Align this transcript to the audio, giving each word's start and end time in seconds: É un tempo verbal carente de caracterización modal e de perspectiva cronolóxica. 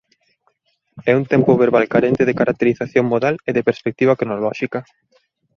É 1.11 1.13
un 1.19 1.25
tempo 1.33 1.51
verbal 1.63 1.85
carente 1.93 2.27
de 2.27 2.37
caracterización 2.39 3.05
modal 3.13 3.35
e 3.49 3.51
de 3.57 3.65
perspectiva 3.69 4.17
cronolóxica. 4.19 4.79